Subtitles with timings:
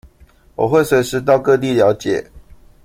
[0.55, 2.27] 我會隨時到各地了解